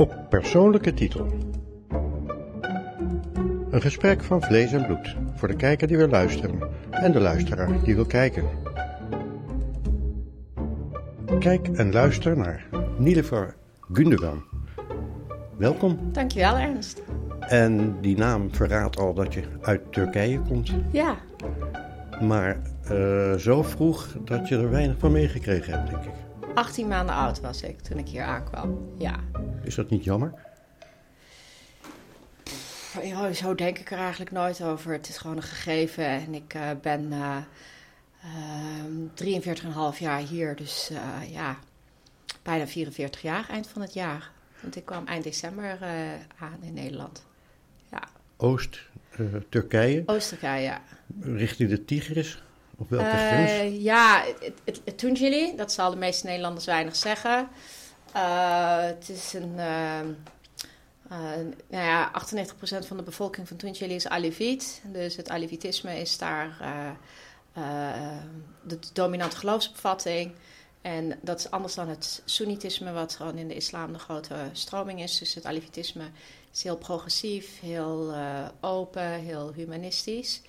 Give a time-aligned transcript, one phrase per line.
[0.00, 1.26] Op persoonlijke titel.
[3.70, 6.58] Een gesprek van vlees en bloed voor de kijker die wil luisteren
[6.90, 8.44] en de luisteraar die wil kijken.
[11.38, 12.66] Kijk en luister naar
[12.98, 13.54] Nilüfer
[13.92, 14.44] Gundogan.
[15.56, 15.98] Welkom.
[16.12, 17.02] Dankjewel, Ernst.
[17.40, 20.72] En die naam verraadt al dat je uit Turkije komt.
[20.92, 21.16] Ja,
[22.20, 26.29] Maar eh, zo vroeg dat je er weinig van meegekregen hebt, denk ik.
[26.54, 28.94] 18 maanden oud was ik toen ik hier aankwam.
[28.98, 29.20] Ja.
[29.62, 30.34] Is dat niet jammer?
[33.02, 34.92] Ja, Zo denk ik er eigenlijk nooit over.
[34.92, 37.36] Het is gewoon een gegeven en ik eh, ben eh
[38.22, 40.56] ehm 43,5 jaar hier.
[40.56, 41.58] Dus eh, ja,
[42.42, 44.30] bijna 44 jaar eind van het jaar.
[44.60, 45.90] Want ik kwam eind december eh,
[46.38, 47.26] aan in Nederland.
[47.90, 48.02] Ja,
[48.36, 50.82] Oost-Turkije, Oostenrijk, ja.
[51.20, 52.42] richting de Tigris?
[52.80, 53.76] Op welke Eh, grens?
[53.82, 57.48] ja, het, het, het Tunjili, dat zal de meeste Nederlanders weinig zeggen.
[58.12, 59.58] Eh, het is een.
[59.58, 60.08] ehm,
[61.08, 61.18] eh,
[61.68, 64.82] nou ja, 98% van de bevolking van Tunjili is Alevit.
[64.84, 66.56] Dus het Alevitisme is daar
[68.62, 70.32] de dominante geloofsbevatting.
[70.82, 75.02] En dat is anders dan het Soenitisme, wat gewoon in de islam de grote stroming
[75.02, 75.18] is.
[75.18, 76.04] Dus het Alevitisme
[76.52, 78.14] is heel progressief, heel
[78.60, 80.42] open, heel humanistisch.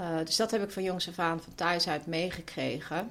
[0.00, 3.10] Eh, dus dat heb ik van jongs af aan van thuis uit meegekregen.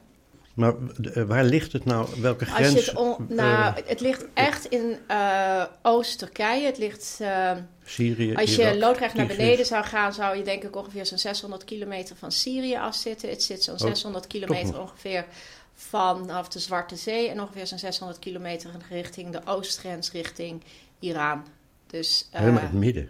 [0.54, 0.74] Maar
[1.14, 2.08] eh, waar ligt het nou?
[2.22, 2.74] Welke Als grens?
[2.74, 6.66] je het, on- nou, eh, het ligt echt in eh, Oost-Turkije.
[6.66, 7.52] Het ligt, eh,
[7.86, 11.18] Syrië, als je Irak, loodrecht naar beneden zou gaan, zou je denk ik ongeveer zo'n
[11.18, 13.30] 600 kilometer van Syrië afzitten.
[13.30, 15.26] Het zit zo'n Oh, 600 kilometer ongeveer
[15.74, 20.64] vanaf de Zwarte Zee en ongeveer zo'n 600 kilometer richting de oostgrens, richting
[21.00, 21.44] Iran.
[21.88, 23.10] Dus eh, Helemaal in het midden.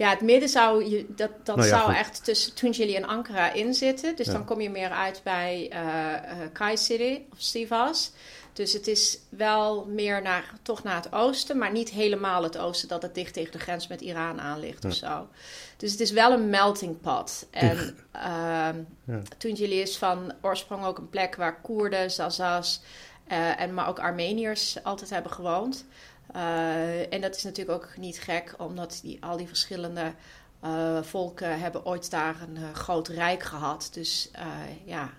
[0.00, 1.98] Ja, het midden zou je, dat, dat Nou ja, zou goed.
[1.98, 4.16] echt tussen Tunjili en Ankara in zitten.
[4.16, 4.32] Dus Ja.
[4.32, 8.12] dan kom je meer uit bij eh, Kayseri of Sivas.
[8.52, 12.88] Dus het is wel meer naar, toch naar het oosten, maar niet helemaal het oosten,
[12.88, 15.28] dat het dicht tegen de grens met Iran aan ligt of zo.
[15.76, 17.46] Dus het is wel een melting pot.
[17.50, 19.20] En ehm Ja.
[19.38, 22.80] Tunjili is van oorsprong ook een plek waar Koerden, Zazas,
[23.26, 25.84] eh, en maar ook Armeniërs altijd hebben gewoond.
[26.32, 30.12] Eh, en dat is natuurlijk ook niet gek, omdat die, al die verschillende
[30.60, 33.90] eh, volken hebben ooit daar een eh, groot rijk gehad.
[33.92, 34.30] Dus
[34.84, 35.10] ja,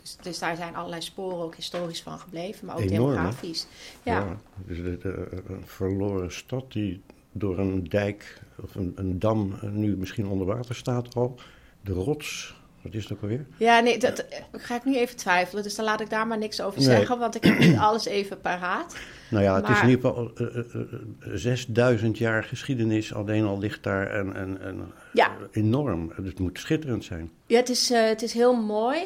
[0.00, 3.66] dus, dus daar zijn allerlei sporen ook historisch van gebleven, maar ook Enorm, demografisch.
[4.02, 4.36] Ja.
[4.56, 7.02] Dus de, de- een verloren stad die
[7.32, 11.38] door een dijk of een, een dam nu misschien onder water staat al.
[11.80, 13.46] De rots, wat is het ook alweer?
[13.56, 15.62] Ja, nee, dat eh, ga ik nu even twijfelen.
[15.62, 16.88] Dus dan laat ik daar maar niks over Nee.
[16.96, 18.96] zeggen, want ik heb niet alles even paraat.
[19.30, 23.14] Nou ja, het is in ieder geval eh, eh, eh, 6000 jaar geschiedenis.
[23.14, 25.30] Alleen al ligt daar en, en, en Ja.
[25.50, 26.12] enorm.
[26.22, 27.30] Het moet schitterend zijn.
[27.46, 28.98] Ja, het is, eh, het is heel mooi.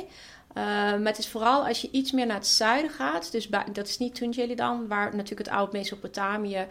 [0.55, 3.33] Eh, maar het is vooral als je iets meer naar het zuiden gaat.
[3.33, 6.67] Dus bij, dat is niet Tunjeli dan, waar natuurlijk het oude Mesopotamië...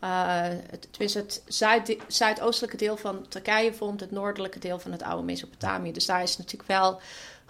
[0.00, 5.02] eh, het, tenminste, het zuid, zuidoostelijke deel van Turkije vond het noordelijke deel van het
[5.02, 5.92] oude Mesopotamië.
[5.92, 7.00] Dus daar is natuurlijk wel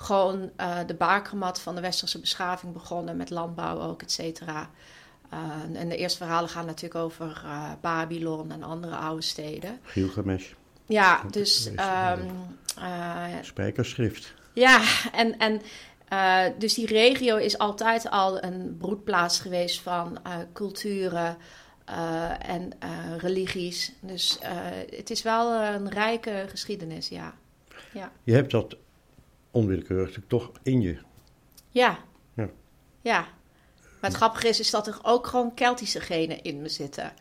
[0.01, 4.71] gewoon eh, de bakermat van de westerse beschaving begonnen met landbouw ook, et cetera.
[5.31, 5.39] Eh,
[5.75, 7.43] en de eerste verhalen gaan natuurlijk over
[7.81, 9.81] Babylon en andere oude steden.
[9.83, 10.53] Gilgamesh,
[10.87, 12.13] Ja, dus eh,
[13.43, 14.35] spijkerschrift.
[14.53, 14.81] ja,
[15.13, 15.61] en, en
[16.59, 20.19] dus die regio is altijd al een broedplaats geweest van
[20.53, 21.37] culturen
[21.89, 23.93] eh, en eh, religies.
[24.01, 24.57] Dus eh,
[24.91, 27.35] het is wel een rijke geschiedenis, ja.
[27.93, 28.77] Ja, Je hebt dat
[29.51, 30.99] onwillekeurig toch in je.
[31.71, 31.99] ja.
[32.35, 32.49] Ja.
[33.01, 33.21] ja.
[34.01, 37.13] Maar het grappige is, is dat er ook gewoon Keltische genen in me zitten.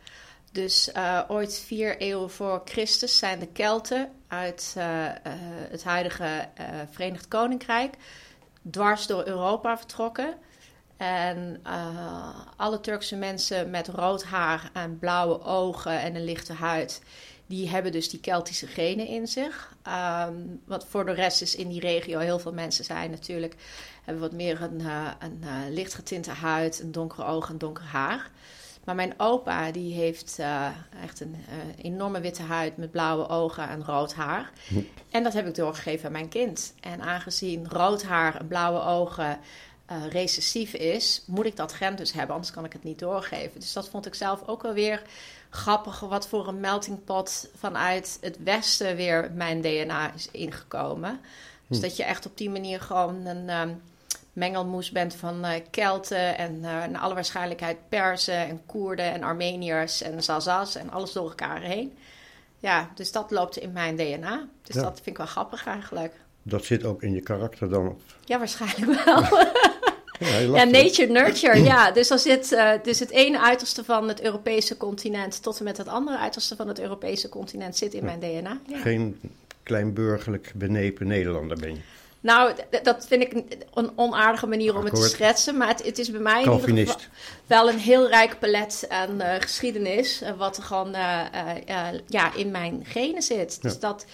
[0.52, 0.92] Dus
[1.28, 4.76] ooit vier eeuwen voor Christus zijn de Kelten uit
[5.70, 6.50] het huidige
[6.92, 7.96] Verenigd Koninkrijk
[8.72, 10.38] dwars door Europa vertrokken.
[10.98, 17.02] En eh, alle Turkse mensen met rood haar en blauwe ogen en een lichte huid,
[17.46, 19.76] die hebben dus die Keltische genen in zich.
[19.84, 20.34] Ehm,
[20.66, 23.56] wat voor de rest is in die regio heel veel mensen zijn natuurlijk,
[24.04, 28.32] hebben wat meer een, eh, een eh, lichtgetinte huid, een donkere ogen, een donker haar.
[28.84, 30.40] Maar mijn opa, die heeft
[31.02, 31.36] echt een
[31.82, 34.52] enorme witte huid met blauwe ogen en rood haar.
[35.10, 36.74] En dat heb ik doorgegeven aan mijn kind.
[36.80, 39.40] En aangezien rood haar en blauwe ogen
[39.88, 43.60] eh, recessief is, moet ik dat gen dus hebben, anders kan ik het niet doorgeven.
[43.60, 45.02] Dus dat vond ik zelf ook wel weer
[45.50, 51.20] grappig, wat voor een melting pot vanuit het westen weer mijn DNA is ingekomen.
[51.68, 53.74] Dus dat je echt op die manier gewoon een ehm,
[54.34, 60.02] mengelmoes bent van eh, Kelten en eh, naar alle waarschijnlijkheid Perzen en Koerden en Armeniërs
[60.02, 61.98] en Zazas en alles door elkaar heen.
[62.60, 64.48] Ja, dus dat loopt in mijn DNA.
[64.64, 64.82] Dus Ja.
[64.82, 66.14] dat vind ik wel grappig eigenlijk.
[66.44, 68.00] Dat zit ook in je karakter dan.
[68.26, 69.24] Ja, waarschijnlijk wel.
[70.20, 71.92] Ja, nature, nurture, ja.
[71.92, 75.78] Dus, dan zit, uh, dus het ene uiterste van het Europese continent tot en met
[75.78, 78.60] het andere uiterste van het Europese continent zit in mijn DNA.
[78.68, 78.78] Ja.
[78.78, 79.20] Geen
[79.64, 81.80] kleinburgerlijk benepen Nederlander ben je.
[82.20, 82.54] Nou,
[82.84, 83.44] dat vind ik
[83.74, 85.58] een onaardige manier om het te schetsen.
[85.58, 87.02] Maar het, het is bij mij in ieder geval
[87.46, 90.22] wel een heel rijk palet aan uh, geschiedenis.
[90.22, 90.92] Uh, wat er gewoon
[92.08, 93.62] ja, in mijn genen zit.
[93.62, 94.06] Dus dat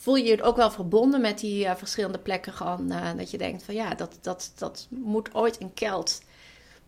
[0.00, 2.52] voel je je ook wel verbonden met die verschillende plekken.
[2.52, 6.22] Gewoon, dat je denkt van ja, dat, dat, dat moet ooit een Kelt...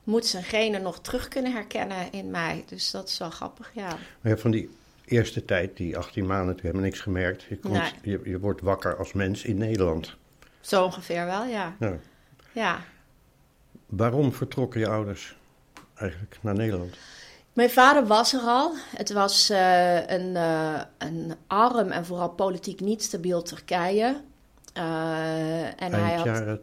[0.05, 2.65] moet zijn genen nog terug kunnen herkennen in mij.
[2.67, 3.97] Dus dat is wel grappig, ja.
[4.21, 4.71] Maar van die
[5.05, 7.43] eerste tijd, die 18 maanden, toen hebben we niks gemerkt.
[7.43, 10.17] Je, komt, je, je wordt wakker als mens in Nederland.
[10.61, 11.77] Zo ongeveer wel, ja.
[11.81, 11.99] ja.
[12.53, 12.85] ja.
[13.87, 15.37] Waarom vertrokken je ouders
[15.95, 16.97] eigenlijk naar Nederland?
[17.53, 18.73] Mijn vader was er al.
[18.97, 24.21] Het was uh, een, uh, een arm en vooral politiek niet stabiel Turkije.
[24.77, 26.59] Uh, en hij had,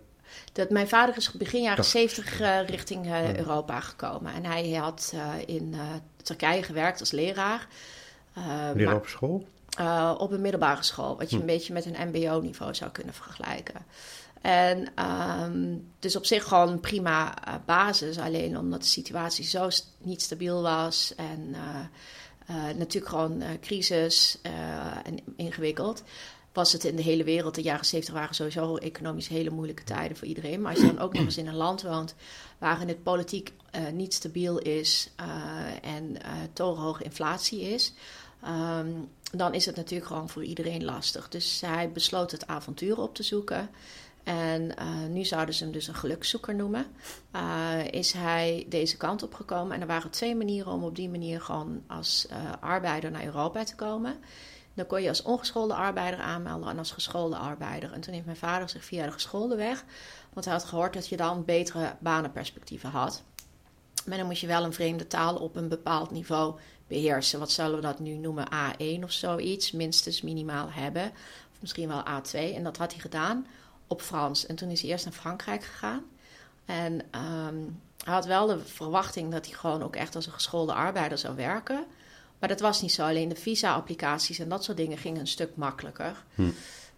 [0.54, 3.08] dat, mijn vader is begin jaren zeventig richting
[3.38, 4.34] Europa gekomen.
[4.34, 5.16] En hij had
[5.46, 5.76] in
[6.24, 7.68] Turkije gewerkt als leraar.
[8.76, 9.48] Leraar op school?
[10.18, 11.42] Op een middelbare school, wat je hm.
[11.42, 13.86] een beetje met een MBO-niveau zou kunnen vergelijken.
[14.42, 14.88] En
[15.44, 20.22] um, dus op zich gewoon een prima uh, basis, alleen omdat de situatie zo niet
[20.22, 24.38] stabiel was en uh, natuurlijk gewoon crisis
[25.04, 26.04] en ingewikkeld.
[26.54, 30.18] Was het in de hele wereld, de jaren 70 waren sowieso economisch hele moeilijke tijden
[30.18, 30.62] voor iedereen.
[30.62, 32.16] Maar als je dan ook nog eens in een land woont
[32.58, 33.54] waarin het politiek
[33.94, 35.10] niet stabiel is
[35.82, 36.18] en
[36.54, 37.94] torenhoge inflatie is,
[38.48, 41.30] Um, dan is het natuurlijk gewoon voor iedereen lastig.
[41.30, 43.70] Dus hij besloot het avontuur op te zoeken.
[44.24, 46.86] En uh, nu zouden ze hem dus een gelukszoeker noemen.
[47.36, 49.76] Uh, is hij deze kant op gekomen.
[49.76, 53.64] En er waren twee manieren om op die manier gewoon als uh, arbeider naar Europa
[53.64, 54.16] te komen.
[54.74, 57.94] Dan kon je als ongeschoolde arbeider aanmelden en als geschoolde arbeider.
[57.94, 59.84] En toen heeft mijn vader zich via de geschoolde weg.
[60.34, 63.24] Want hij had gehoord dat je dan betere banenperspectieven had.
[64.06, 67.40] Maar dan moest je wel een vreemde taal op een bepaald niveau beheersen.
[67.40, 68.46] Wat zullen we dat nu noemen?
[68.46, 71.12] A1 of zoiets, minstens minimaal hebben.
[71.52, 72.32] Of misschien wel A2.
[72.32, 73.48] En dat had hij gedaan
[73.90, 74.46] op Frans.
[74.46, 76.04] En toen is hij eerst naar Frankrijk gegaan.
[76.66, 80.74] En um, hij had wel de verwachting dat hij gewoon ook echt als een geschoolde
[80.74, 81.86] arbeider zou werken.
[82.40, 83.08] Maar dat was niet zo.
[83.08, 86.24] Alleen de visa-applicaties en dat soort dingen gingen een stuk makkelijker.
[86.36, 86.50] Hm.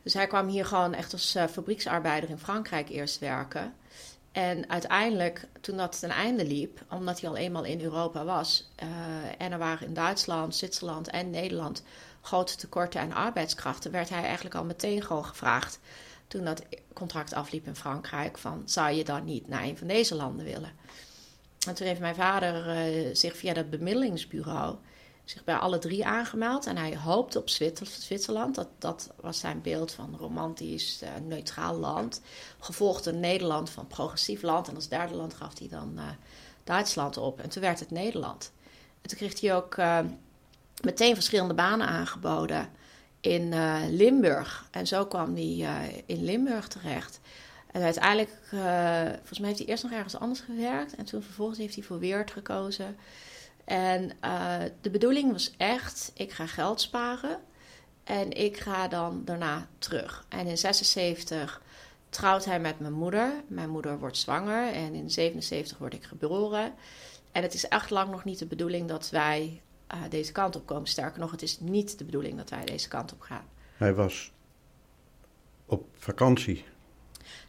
[0.03, 3.73] Dus hij kwam hier gewoon echt als uh, fabrieksarbeider in Frankrijk eerst werken.
[4.31, 8.87] En uiteindelijk, toen dat ten einde liep, omdat hij al eenmaal in Europa was, uh,
[9.37, 11.83] en er waren in Duitsland, Zwitserland en Nederland
[12.21, 15.79] grote tekorten aan arbeidskrachten, werd hij eigenlijk al meteen gewoon gevraagd,
[16.31, 16.63] toen dat
[16.93, 20.71] contract afliep in Frankrijk, van zou je dan niet naar een van deze landen willen?
[21.67, 24.75] En toen heeft mijn vader uh, zich via dat bemiddelingsbureau
[25.23, 26.65] zich bij alle drie aangemeld.
[26.65, 28.55] En hij hoopte op Zwitserland.
[28.55, 32.21] Dat, dat was zijn beeld van romantisch, uh, neutraal land.
[32.59, 34.67] Gevolgd door Nederland van progressief land.
[34.67, 36.03] En als derde land gaf hij dan uh,
[36.63, 37.39] Duitsland op.
[37.39, 38.51] En toen werd het Nederland.
[39.01, 39.77] En toen kreeg hij ook
[40.81, 42.69] meteen verschillende banen aangeboden
[43.21, 43.53] in
[43.89, 44.67] Limburg.
[44.71, 47.19] En zo kwam hij in Limburg terecht.
[47.71, 48.31] En uiteindelijk,
[49.17, 50.95] volgens mij heeft hij eerst nog ergens anders gewerkt.
[50.95, 52.97] En toen vervolgens heeft hij voor Weert gekozen.
[53.63, 54.11] En
[54.81, 57.39] de bedoeling was echt, ik ga geld sparen
[58.03, 60.25] en ik ga dan daarna terug.
[60.29, 61.61] En in 76
[62.09, 63.31] trouwt hij met mijn moeder.
[63.47, 66.73] Mijn moeder wordt zwanger en in 77 word ik geboren.
[67.31, 69.61] En het is echt lang nog niet de bedoeling dat wij
[69.93, 70.87] uh, deze kant op komen.
[70.87, 73.45] Sterker nog, het is niet de bedoeling dat wij deze kant op gaan.
[73.77, 74.31] Hij was
[75.65, 76.63] op vakantie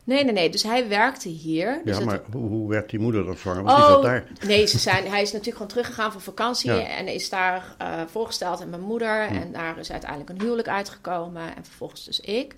[0.04, 0.50] Nee, nee, nee.
[0.50, 1.80] Dus hij werkte hier.
[1.84, 3.62] Dus ja, maar hoe, hoe, werd die moeder dan zwanger?
[3.62, 4.26] Wat oh, daar?
[4.46, 8.60] Nee, ze zijn, hij is natuurlijk gewoon teruggegaan voor vakantie en is daar uh, voorgesteld
[8.60, 9.28] aan mijn moeder.
[9.28, 9.34] Hm.
[9.34, 12.54] En daar is uiteindelijk een huwelijk uitgekomen en vervolgens dus ik.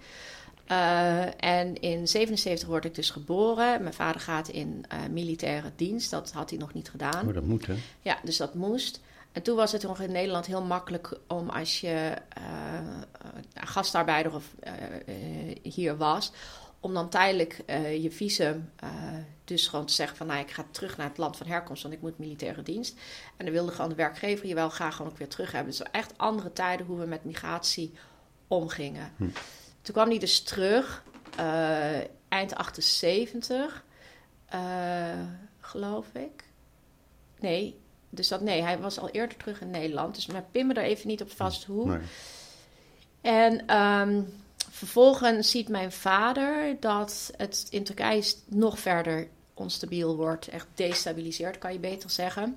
[0.71, 3.83] Uh, en in 77 word ik dus geboren.
[3.83, 6.11] Mijn vader gaat in uh, militaire dienst.
[6.11, 7.29] Dat had hij nog niet gedaan.
[7.29, 7.75] Oh, dat moet hè?
[8.03, 9.01] Ja, dus dat moest.
[9.35, 12.15] En toen was het nog in Nederland heel makkelijk om als je
[13.55, 14.45] gastarbeider of,
[15.63, 16.33] hier was
[16.85, 18.91] om dan tijdelijk uh, je visum, uh,
[19.45, 21.95] dus gewoon te zeggen van nou ik ga terug naar het land van herkomst, want
[21.95, 22.95] ik moet militaire dienst.
[23.37, 25.71] En dan wilde gewoon de werkgever je wel graag gewoon ook weer terug hebben.
[25.71, 27.93] Dus echt andere tijden hoe we met migratie
[28.49, 29.13] omgingen.
[29.17, 29.29] Hm.
[29.83, 31.05] Toen kwam hij dus terug,
[31.39, 31.99] uh,
[32.29, 33.85] eind 78,
[35.61, 36.45] geloof ik.
[37.39, 37.81] Nee,
[38.15, 40.15] dus dat nee, hij was al eerder terug in Nederland.
[40.15, 41.87] Dus maar pin me er even niet op vast hoe.
[41.87, 42.01] Nee.
[43.21, 44.33] En um,
[44.75, 50.49] Vervolgens ziet mijn vader dat het in Turkije nog verder onstabiel wordt.
[50.49, 52.57] Echt destabiliseerd, kan je beter zeggen.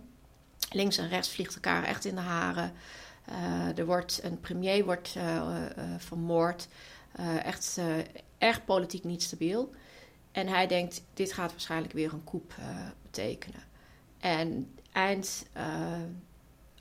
[0.72, 2.74] Links en rechts vliegt elkaar echt in de haren.
[3.30, 6.68] Uh, er wordt, een premier wordt uh, uh, vermoord.
[7.44, 7.80] echt
[8.38, 9.74] erg politiek niet stabiel.
[10.32, 12.66] En hij denkt, dit gaat waarschijnlijk weer een koep uh,
[13.02, 13.64] betekenen.
[14.20, 16.02] En eind uh,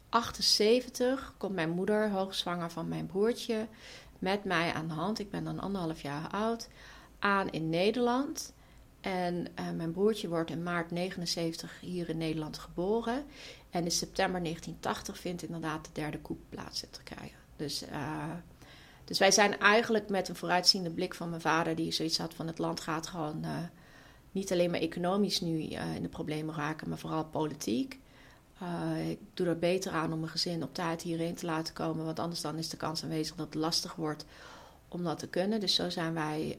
[0.09, 3.67] 78 komt mijn moeder, hoogzwanger van mijn broertje,
[4.19, 5.19] met mij aan de hand.
[5.19, 6.69] Ik ben dan anderhalf jaar oud,
[7.19, 8.53] aan in Nederland.
[9.01, 13.25] En uh, mijn broertje wordt in maart 79 hier in Nederland geboren.
[13.71, 17.31] En in september 1980 vindt inderdaad de derde koep plaats in Turkije.
[17.57, 18.33] Dus, uh,
[19.05, 22.47] dus wij zijn eigenlijk met een vooruitziende blik van mijn vader, die zoiets had van
[22.47, 23.45] het land gaat gewoon
[24.33, 27.99] niet alleen maar economisch nu in de problemen raken, maar vooral politiek.
[29.11, 32.19] Ik doe er beter aan om mijn gezin op tijd hierheen te laten komen, want
[32.19, 34.27] anders dan is de kans aanwezig dat het lastig wordt
[34.89, 35.61] om dat te kunnen.
[35.61, 36.57] Dus zo zijn wij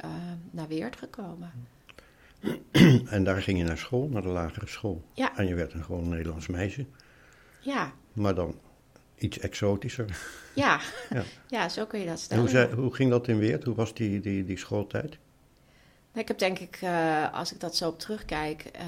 [0.52, 1.52] naar Weert gekomen.
[3.16, 5.04] en daar ging je naar school, naar de lagere school.
[5.14, 5.38] Ja.
[5.38, 6.86] En je werd een gewoon Nederlands meisje.
[7.62, 7.94] Ja.
[8.14, 8.60] Maar dan
[9.18, 10.18] iets exotischer.
[10.56, 11.24] Ja, ja.
[11.58, 12.44] ja zo kun je dat stellen.
[12.44, 13.64] Hoe, zei, hoe, ging dat in Weert?
[13.64, 15.18] Hoe was die, die, die schooltijd?
[16.18, 18.82] Ik heb denk ik, uh, als ik dat zo op terugkijk, uh,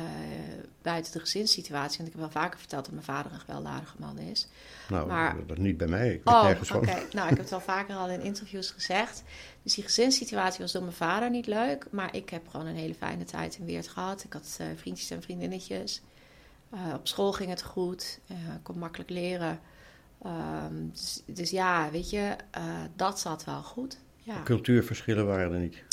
[0.81, 4.17] buiten de gezinssituatie, want ik heb wel vaker verteld dat mijn vader een gewelddadige man
[4.17, 4.47] is.
[4.89, 6.13] Nou, maar, dat niet bij mij.
[6.13, 6.85] Ik weet oh, nergens oké.
[6.85, 6.95] van.
[7.11, 9.23] Nou, ik heb het wel vaker al in interviews gezegd.
[9.63, 12.93] Dus die gezinssituatie was door mijn vader niet leuk, maar ik heb gewoon een hele
[12.95, 14.23] fijne tijd in Weert gehad.
[14.23, 16.01] Ik had uh, vriendjes en vriendinnetjes.
[16.93, 19.59] op school ging het goed, ik kon makkelijk leren.
[20.25, 22.35] Um, dus, dus, ja, weet je,
[22.95, 23.97] dat zat wel goed.
[24.17, 24.43] Ja.
[24.43, 25.83] Cultuurverschillen waren er niet.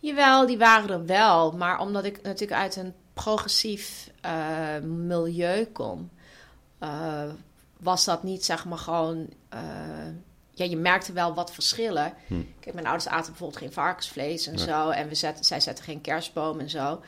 [0.00, 1.52] Jawel, die waren er wel.
[1.52, 6.10] Maar omdat ik natuurlijk uit een progressief uh, milieu kom,
[6.82, 7.22] uh,
[7.80, 9.28] was dat niet zeg maar gewoon.
[9.54, 9.60] Uh,
[10.50, 12.12] ja, je merkte wel wat verschillen.
[12.26, 12.42] Hm.
[12.60, 14.64] Kijk, mijn ouders aten bijvoorbeeld geen varkensvlees en ja.
[14.64, 14.90] zo.
[14.90, 17.00] En we zetten, zij zetten geen kerstboom en zo.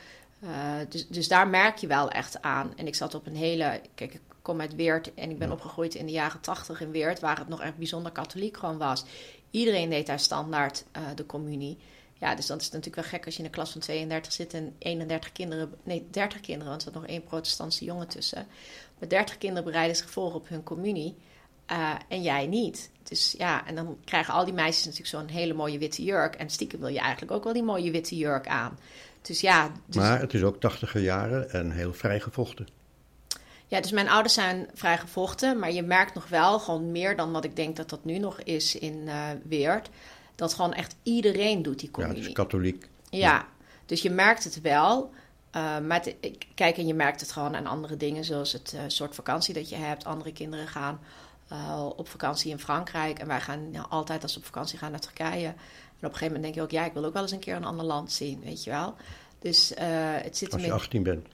[0.88, 2.72] dus, dus daar merk je wel echt aan.
[2.76, 3.80] En ik zat op een hele.
[3.94, 5.54] Kijk, ik kom uit Weert en ik ben Ja.
[5.54, 9.04] opgegroeid in de jaren tachtig in Weert, waar het nog echt bijzonder katholiek gewoon was.
[9.50, 11.78] Iedereen deed daar standaard de communie.
[12.20, 14.32] Ja, dus dan is het natuurlijk wel gek als je in een klas van 32
[14.32, 18.46] zit en 31 kinderen, nee 30 kinderen, want er zat nog één protestantse jongen tussen.
[18.98, 21.16] Maar 30 kinderen bereiden zich voor op hun communie
[21.70, 22.90] uh, en jij niet.
[23.02, 26.34] Dus ja, en dan krijgen al die meisjes natuurlijk zo'n hele mooie witte jurk.
[26.34, 28.78] En stiekem wil je eigenlijk ook wel die mooie witte jurk aan.
[29.22, 29.72] Dus ja.
[29.86, 32.66] Dus, Maar het is ook tachtiger jaren en heel vrijgevochten.
[33.66, 37.32] Ja, dus mijn ouders zijn vrij gevochten, maar je merkt nog wel gewoon meer dan
[37.32, 39.90] wat ik denk dat dat nu nog is in uh, Weert.
[40.40, 42.18] Dat gewoon echt iedereen doet die Ja, communie.
[42.18, 42.88] het is katholiek.
[43.10, 43.46] Ja,
[43.86, 45.10] dus je merkt het wel.
[45.56, 46.14] Uh, maar het,
[46.54, 49.68] kijk, en je merkt het gewoon aan andere dingen, zoals het uh, soort vakantie dat
[49.68, 50.04] je hebt.
[50.04, 51.00] Andere kinderen gaan
[51.52, 54.90] uh, op vakantie in Frankrijk en wij gaan ja, altijd als we op vakantie gaan
[54.90, 55.46] naar Turkije.
[55.46, 55.56] En op
[56.02, 57.64] een gegeven moment denk je ook, ja, ik wil ook wel eens een keer een
[57.64, 58.94] ander land zien, weet je wel.
[59.38, 61.26] Dus het zit Als je ermee- 18 bent.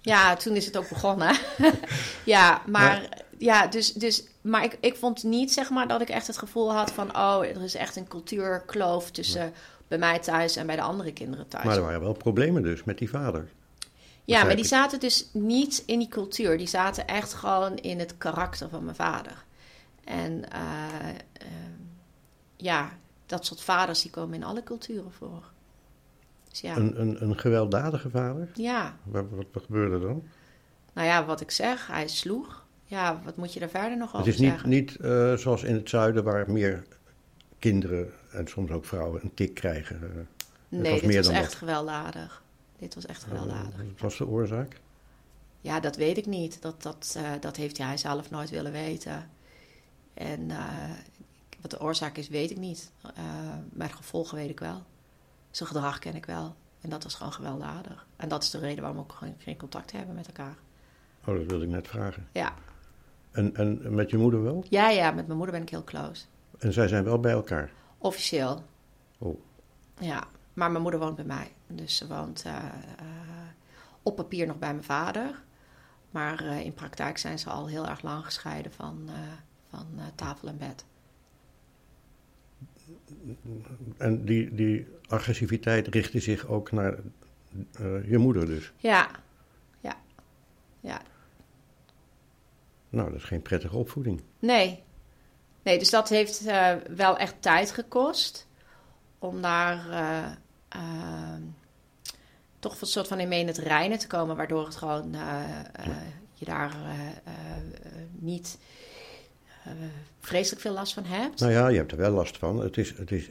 [0.00, 1.36] ja, toen is het ook begonnen.
[2.24, 3.08] ja, maar,
[3.40, 6.72] ja, dus, dus, maar ik, ik vond niet, zeg maar, dat ik echt het gevoel
[6.72, 7.16] had van...
[7.16, 9.52] oh, er is echt een cultuurkloof tussen
[9.88, 11.64] bij mij thuis en bij de andere kinderen thuis.
[11.64, 13.48] Maar er waren wel problemen dus met die vader.
[14.24, 16.58] ja, maar die zaten dus niet in die cultuur.
[16.58, 19.44] Die zaten echt gewoon in het karakter van mijn vader.
[20.04, 20.60] En eh,
[21.32, 21.80] ehm,
[22.56, 22.92] ja,
[23.26, 25.42] dat soort vaders die komen in alle culturen voor.
[26.48, 28.48] Dus ja, Een, een, een gewelddadige vader?
[28.54, 28.96] ja.
[29.02, 30.22] Wat, wat, wat gebeurde dan?
[30.92, 32.68] Nou ja, wat ik zeg, hij sloeg.
[32.90, 35.74] Ja, wat moet je daar verder nog Het over is niet, niet eh, zoals in
[35.74, 36.84] het zuiden waar meer
[37.58, 40.02] kinderen en soms ook vrouwen een tik krijgen.
[40.02, 40.08] eh.
[40.68, 41.54] Nee, was dit meer was dan echt dat.
[41.54, 42.42] gewelddadig.
[42.78, 43.72] Dit was echt gewelddadig.
[43.72, 44.80] Eh, Wat was de oorzaak?
[45.60, 46.62] Ja, dat weet ik niet.
[46.62, 49.30] Dat, dat, dat heeft hij zelf nooit willen weten.
[50.14, 50.50] En
[51.60, 52.90] wat de oorzaak is, weet ik niet.
[53.72, 54.82] Maar de gevolgen weet ik wel.
[55.50, 56.54] Zijn gedrag ken ik wel.
[56.80, 58.06] En dat was gewoon gewelddadig.
[58.16, 60.56] En dat is de reden waarom we ook geen, geen contact hebben met elkaar.
[61.24, 62.26] Oh, dat wilde ik net vragen.
[62.32, 62.54] Ja.
[63.30, 64.64] En, en met je moeder wel?
[64.68, 66.24] ja, ja, met mijn moeder ben ik heel close.
[66.58, 67.72] En zij zijn wel bij elkaar?
[67.98, 68.62] Officieel.
[69.18, 69.40] Oh.
[69.98, 71.52] Ja, maar mijn moeder woont bij mij.
[71.66, 73.04] Dus ze woont eh, eh,
[74.02, 75.42] op papier nog bij mijn vader.
[76.10, 79.08] Maar eh, in praktijk zijn ze al heel erg lang gescheiden van,
[79.68, 80.84] van tafel en bed.
[83.96, 86.98] En die, die agressiviteit richtte zich ook naar
[88.06, 88.72] je moeder dus?
[88.76, 89.10] Ja,
[89.80, 89.96] ja,
[90.80, 91.00] ja.
[92.90, 94.22] Nou, dat is geen prettige opvoeding.
[94.38, 94.82] Nee.
[95.62, 98.48] Nee, dus dat heeft eh, wel echt tijd gekost.
[99.18, 100.32] Om daar eh,
[100.68, 101.40] eh,
[102.58, 104.36] toch een soort van in mee in het reinen te komen.
[104.36, 105.40] Waardoor het gewoon eh,
[106.34, 106.74] je daar
[108.10, 108.58] niet
[110.20, 111.40] vreselijk veel last van hebt.
[111.40, 112.60] Nou ja, je hebt er wel last van.
[112.60, 113.28] Het is, het is,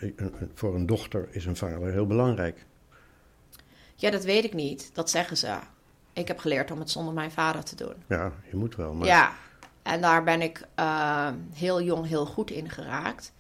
[0.54, 2.66] voor een dochter is een vader heel belangrijk.
[3.96, 4.90] Ja, dat weet ik niet.
[4.94, 5.58] Dat zeggen ze.
[6.14, 7.94] Ik heb geleerd om het zonder mijn vader te doen.
[8.08, 8.94] Ja, je moet wel.
[8.94, 9.34] Maar Ja,
[9.90, 13.34] en daar ben ik eh, heel jong heel goed in geraakt.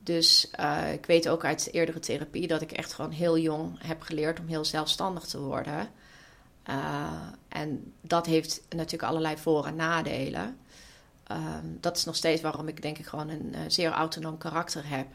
[0.00, 4.02] Dus uh, ik weet ook uit eerdere therapie dat ik echt gewoon heel jong heb
[4.02, 5.90] geleerd om heel zelfstandig te worden.
[6.70, 7.12] Uh,
[7.48, 10.58] en dat heeft natuurlijk allerlei voor- en nadelen.
[11.30, 15.06] Uh, dat is nog steeds waarom ik denk ik gewoon een zeer autonoom karakter heb.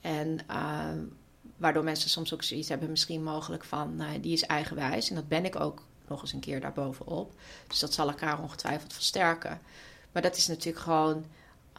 [0.00, 0.98] En ehm,
[1.56, 5.08] waardoor mensen soms ook zoiets hebben, misschien mogelijk van die is eigenwijs.
[5.08, 7.32] En dat ben ik ook nog eens een keer daarbovenop.
[7.68, 9.60] Dus dat zal elkaar ongetwijfeld versterken.
[10.14, 11.24] Maar dat is natuurlijk gewoon,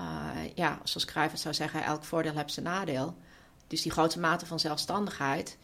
[0.01, 3.15] uh, ja, zoals Cruijff zou zeggen, elk voordeel heeft zijn nadeel.
[3.67, 5.57] Dus die grote mate van zelfstandigheid.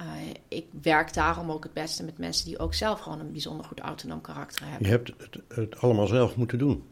[0.00, 0.06] Uh,
[0.48, 3.80] ik werk daarom ook het beste met mensen die ook zelf gewoon een bijzonder goed
[3.80, 4.86] autonoom karakter hebben.
[4.86, 6.88] Je hebt het, het allemaal zelf moeten doen.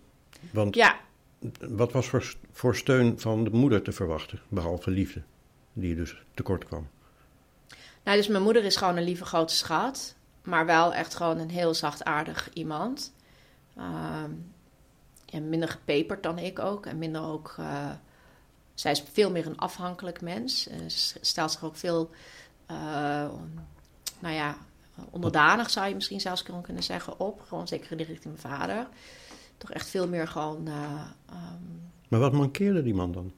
[0.50, 0.97] Want ja.
[1.58, 5.23] wat was voor, voor steun van de moeder te verwachten, behalve liefde,
[5.73, 6.88] die dus tekort kwam?
[8.02, 10.16] Nou, dus mijn moeder is gewoon een lieve grote schat.
[10.42, 13.12] Maar wel echt gewoon een heel zachtaardig iemand.
[13.78, 14.25] Uh,
[15.30, 16.87] en minder gepeperd dan ik ook.
[16.87, 17.54] En minder ook.
[17.61, 17.90] Uh,
[18.75, 20.68] zij is veel meer een afhankelijk mens.
[20.68, 22.11] Uh, ze stelt zich ook veel.
[22.70, 22.76] Uh,
[24.18, 24.56] nou ja,
[25.11, 27.42] onderdanig zou je misschien zelfs kunnen zeggen op.
[27.47, 28.88] Gewoon zeker richting mijn vader.
[29.56, 30.66] Toch echt veel meer gewoon.
[30.66, 31.90] Um...
[32.08, 33.32] maar wat mankeerde die man dan?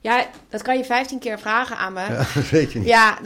[0.00, 2.00] Ja, dat kan je 15 keer vragen aan me.
[2.00, 2.88] Ja, dat weet je niet.
[2.88, 3.18] Ja,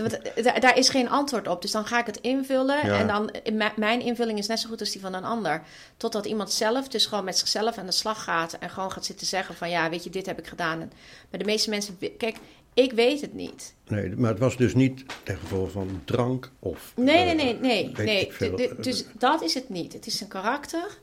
[0.61, 1.63] daar is geen antwoord op.
[1.63, 2.87] Dus dan ga ik het invullen.
[2.87, 2.99] Ja.
[2.99, 3.31] En dan,
[3.77, 5.63] mijn invulling is net zo goed als die van een ander.
[5.97, 8.53] Totdat iemand zelf dus gewoon met zichzelf aan de slag gaat.
[8.53, 10.81] En gewoon gaat zitten zeggen van ja, weet je, dit heb ik gedaan.
[10.81, 10.93] En,
[11.31, 12.37] maar de meeste mensen, kijk,
[12.75, 13.75] ik weet het niet.
[13.89, 16.93] Nee, maar het was dus niet ten gevolge van drank of...
[16.97, 17.93] Nee, nee, nee, nee.
[17.97, 18.33] nee.
[18.39, 18.75] nee.
[18.81, 19.93] Dus dat is het niet.
[19.93, 20.99] Het is een karakter.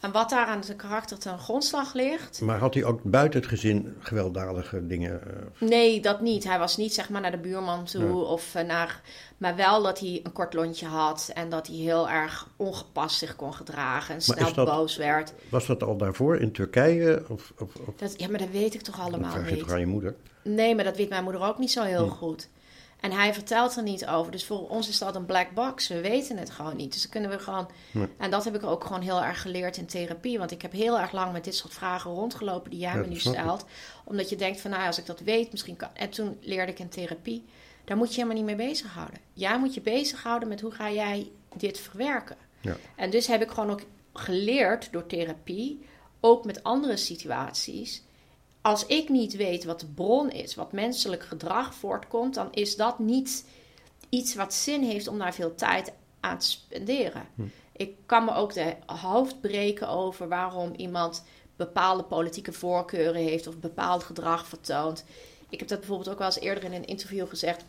[0.00, 2.40] En wat daar aan zijn karakter ten grondslag ligt.
[2.40, 5.20] Maar had hij ook buiten het gezin gewelddadige dingen?
[5.60, 5.68] Uh...
[5.68, 6.44] Nee, dat niet.
[6.44, 8.12] Hij was niet zeg maar naar de buurman toe ja.
[8.12, 9.00] of uh, naar.
[9.38, 13.36] Maar wel dat hij een kort lontje had en dat hij heel erg ongepast zich
[13.36, 15.32] kon gedragen en snel dat, boos werd.
[15.50, 17.24] Was dat al daarvoor in Turkije?
[17.28, 17.94] Of, of, of...
[17.96, 19.58] Dat, ja, maar dat weet ik toch allemaal dat niet.
[19.58, 20.14] toch aan je moeder?
[20.42, 22.10] Nee, maar dat weet mijn moeder ook niet zo heel hm.
[22.10, 22.48] goed.
[23.00, 24.32] En hij vertelt er niet over.
[24.32, 25.88] Dus voor ons is dat een black box.
[25.88, 26.92] We weten het gewoon niet.
[26.92, 27.68] Dus dan kunnen we gewoon.
[27.90, 28.08] Nee.
[28.16, 30.38] En dat heb ik ook gewoon heel erg geleerd in therapie.
[30.38, 33.06] Want ik heb heel erg lang met dit soort vragen rondgelopen die jij ja, me
[33.06, 33.64] nu stelt.
[34.04, 35.88] Omdat je denkt van nou, als ik dat weet, misschien kan.
[35.94, 37.44] En toen leerde ik in therapie.
[37.84, 39.18] Daar moet je helemaal niet mee bezighouden.
[39.32, 42.36] Jij moet je bezighouden met hoe ga jij dit verwerken.
[42.60, 42.76] Ja.
[42.96, 45.86] En dus heb ik gewoon ook geleerd door therapie,
[46.20, 48.02] ook met andere situaties
[48.68, 52.98] als ik niet weet wat de bron is, wat menselijk gedrag voortkomt, dan is dat
[52.98, 53.44] niet
[54.08, 57.26] iets wat zin heeft om daar veel tijd aan te spenderen.
[57.34, 57.42] Hm.
[57.72, 61.24] Ik kan me ook de hoofd breken over waarom iemand
[61.56, 65.04] bepaalde politieke voorkeuren heeft of bepaald gedrag vertoont.
[65.48, 67.64] Ik heb dat bijvoorbeeld ook wel eens eerder in een interview gezegd.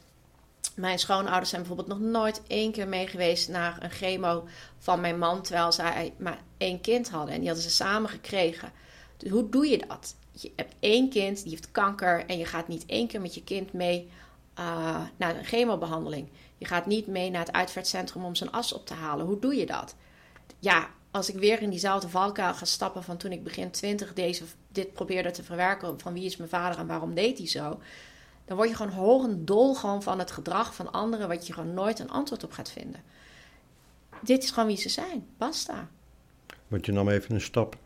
[0.76, 5.18] Mijn schoonouders zijn bijvoorbeeld nog nooit één keer mee geweest naar een chemo van mijn
[5.18, 7.34] man, terwijl zij maar één kind hadden.
[7.34, 8.72] En die hadden ze samen gekregen.
[9.28, 10.16] Hoe doe je dat?
[10.42, 13.44] je hebt één kind die heeft kanker en je gaat niet één keer met je
[13.44, 14.10] kind mee
[14.60, 16.30] uh, naar een chemobehandeling.
[16.58, 19.26] Je gaat niet mee naar het uitvaartcentrum om zijn as op te halen.
[19.26, 19.96] Hoe doe je dat?
[20.60, 24.44] Ja, als ik weer in diezelfde valkuil ga stappen van toen ik begin twintig deze,
[24.72, 27.80] dit probeerde te verwerken van wie is mijn vader en waarom deed hij zo,
[28.46, 32.00] dan word je gewoon horendol gewoon van het gedrag van anderen wat je gewoon nooit
[32.00, 33.04] een antwoord op gaat vinden.
[34.22, 35.28] Dit is gewoon wie ze zijn.
[35.38, 35.90] Basta.
[36.68, 37.78] Want je nam even een stap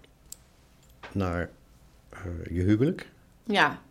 [1.15, 1.49] naar
[2.13, 3.11] uh, je huwelijk.
[3.43, 3.81] Ja.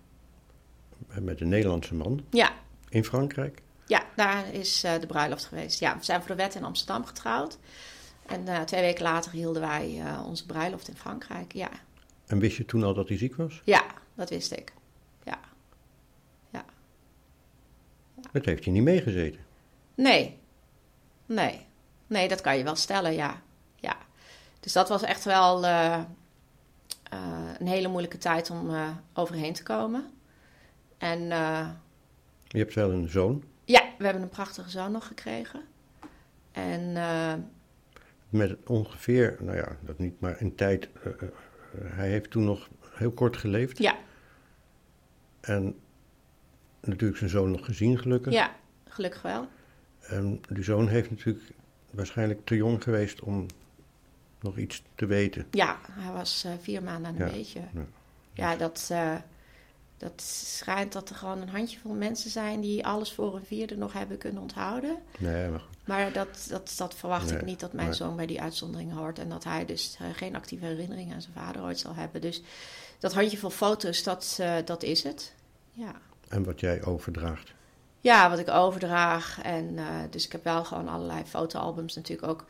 [1.21, 2.25] Met een Nederlandse man.
[2.31, 2.53] Ja.
[2.89, 3.63] In Frankrijk.
[3.87, 5.81] Ja, daar is uh, de bruiloft geweest.
[5.81, 7.59] Ja, we zijn voor de wet in Amsterdam getrouwd.
[8.27, 11.53] En uh, twee weken later hielden wij onze bruiloft in Frankrijk.
[11.53, 11.71] Ja.
[12.27, 13.63] En wist je toen al dat hij ziek was?
[13.65, 14.73] Ja, dat wist ik.
[15.25, 15.39] Ja.
[16.51, 16.65] Ja.
[18.17, 18.25] ja.
[18.33, 19.41] Dat heeft je niet meegezeten?
[19.95, 20.39] Nee.
[21.27, 21.67] Nee.
[22.07, 23.43] Nee, dat kan je wel stellen, ja.
[23.77, 23.97] Ja.
[24.61, 26.01] Dus dat was echt wel uh,
[27.59, 30.05] een hele moeilijke tijd om uh, overheen te komen.
[30.99, 31.69] En, uh,
[32.49, 33.45] je hebt wel een zoon?
[33.65, 35.61] Ja, we hebben een prachtige zoon nog gekregen.
[36.53, 36.93] En,
[38.29, 40.89] Met ongeveer, nou ja, dat niet, maar een tijd.
[41.83, 43.79] hij heeft toen nog heel kort geleefd.
[43.79, 43.97] Ja.
[45.41, 45.75] En
[46.81, 48.33] natuurlijk zijn zoon nog gezien, gelukkig.
[48.33, 48.55] Ja,
[48.89, 49.49] gelukkig wel.
[50.01, 51.45] En die zoon heeft natuurlijk
[51.91, 53.47] waarschijnlijk te jong geweest om
[54.43, 55.47] nog iets te weten.
[55.51, 57.33] Ja, hij was uh, vier maanden aan een ja.
[57.33, 57.61] beetje.
[57.73, 57.85] Ja,
[58.33, 59.15] ja dat, uh,
[59.97, 63.93] dat schijnt dat er gewoon een handjevol mensen zijn die alles voor een vierde nog
[63.93, 64.97] hebben kunnen onthouden.
[65.19, 67.97] Nee, maar, maar dat, dat, dat verwacht nee, ik niet dat mijn nee.
[67.97, 69.19] zoon bij die uitzondering hoort.
[69.19, 72.21] En dat hij dus uh, geen actieve herinneringen aan zijn vader ooit zal hebben.
[72.21, 72.43] Dus
[72.99, 75.35] dat handjevol foto's, dat, dat is het.
[75.71, 75.95] Ja.
[76.29, 77.53] En wat jij overdraagt?
[78.01, 79.43] Ja, wat ik overdraag.
[79.43, 79.79] En
[80.11, 82.45] dus ik heb wel gewoon allerlei fotoalbums natuurlijk ook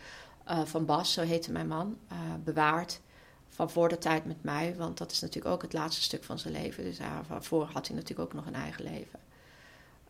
[0.50, 3.00] uh, van Bas, zo heette mijn man, uh, bewaard.
[3.48, 6.38] van voor de tijd met mij, want dat is natuurlijk ook het laatste stuk van
[6.38, 6.85] zijn leven.
[6.85, 9.18] Dus daarvoor had hij natuurlijk ook nog een eigen leven.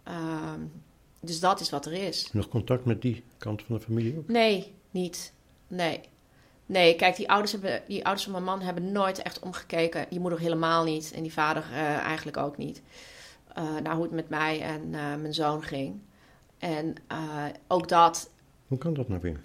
[0.02, 0.60] Ehm,
[1.20, 2.32] dus dat is wat er is.
[2.32, 4.28] Nog contact met die kant van de familie ook?
[4.28, 5.32] Nee, niet.
[5.68, 6.00] Nee.
[6.66, 10.06] Nee, kijk, die ouders, hebben, die ouders van mijn man hebben nooit echt omgekeken.
[10.10, 12.82] Die moeder helemaal niet en die vader uh, eigenlijk ook niet.
[13.58, 16.00] Uh, naar hoe het met mij en uh, mijn zoon ging.
[16.58, 16.94] En
[17.66, 18.30] ook dat.
[18.66, 19.40] Hoe kan dat nou weer?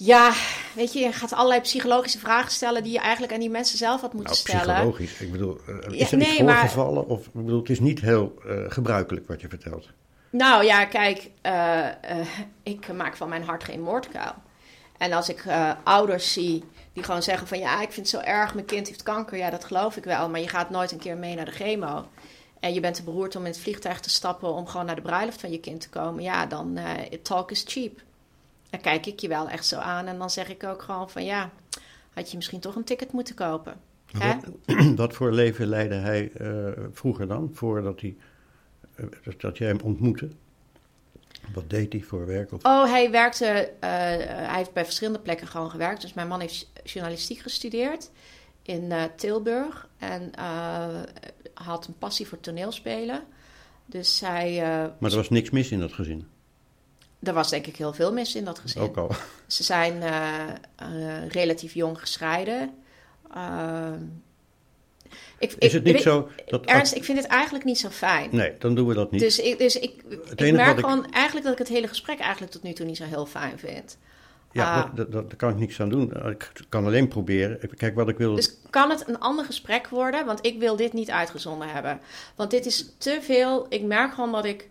[0.00, 0.32] Ja,
[0.74, 4.00] weet je, je gaat allerlei psychologische vragen stellen die je eigenlijk aan die mensen zelf
[4.00, 4.74] had moeten nou, stellen.
[4.74, 5.58] Psychologisch, ik bedoel,
[5.90, 7.06] is ja, er nee, voorgevallen?
[7.06, 7.16] Maar...
[7.16, 8.34] Of ik bedoel, het is niet heel
[8.68, 9.88] gebruikelijk wat je vertelt.
[10.30, 11.30] Nou ja, kijk,
[12.62, 14.34] ik maak van mijn hart geen moordkuil.
[14.98, 15.44] En als ik
[15.84, 19.02] ouders zie die gewoon zeggen van ja, ik vind het zo erg, mijn kind heeft
[19.02, 19.38] kanker.
[19.38, 22.08] Ja, dat geloof ik wel, maar je gaat nooit een keer mee naar de chemo.
[22.60, 25.02] En je bent te beroerd om in het vliegtuig te stappen om gewoon naar de
[25.02, 26.22] bruiloft van je kind te komen.
[26.22, 26.78] Ja, dan
[27.22, 28.06] talk is cheap.
[28.70, 31.24] Dan kijk ik je wel echt zo aan en dan zeg ik ook gewoon van
[31.24, 31.50] ja,
[32.10, 33.80] had je misschien toch een ticket moeten kopen.
[34.12, 34.44] Wat,
[34.96, 38.16] wat, voor leven leidde hij uh, vroeger dan, voordat hij,
[39.38, 40.28] dat jij hem ontmoette?
[41.54, 42.52] Wat deed hij voor werk?
[42.52, 42.64] Of?
[42.64, 46.00] Oh, hij werkte, uh, hij heeft bij verschillende plekken gewoon gewerkt.
[46.00, 48.10] Dus mijn man heeft journalistiek gestudeerd
[48.62, 51.02] in uh, Tilburg en uh,
[51.54, 53.22] had een passie voor toneelspelen.
[53.86, 54.60] Dus hij.
[54.98, 56.26] maar er was niks mis in dat gezin?
[57.22, 58.82] Er was denk ik heel veel mis in dat gezin.
[58.82, 59.10] Ook al.
[59.46, 60.02] Ze zijn
[61.28, 62.74] relatief jong gescheiden.
[65.38, 66.64] Ik, is het niet zo dat...
[66.64, 68.28] Ernst, ik vind het eigenlijk niet zo fijn.
[68.32, 69.20] Nee, dan doen we dat niet.
[69.20, 70.02] Dus ik, dus ik,
[70.34, 73.04] ik merk gewoon eigenlijk dat ik het hele gesprek eigenlijk tot nu toe niet zo
[73.04, 73.98] heel fijn vind.
[74.52, 76.30] Ja, uh, dat, dat, daar kan ik niks aan doen.
[76.30, 77.76] Ik kan alleen proberen.
[77.76, 78.34] Kijk, wat ik wil...
[78.34, 80.26] Dus kan het een ander gesprek worden?
[80.26, 82.00] Want ik wil dit niet uitgezonden hebben.
[82.34, 83.66] Want dit is te veel...
[83.68, 84.68] Ik merk gewoon dat ik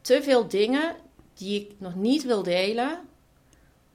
[0.00, 0.94] te veel dingen
[1.40, 3.00] die ik nog niet wil delen...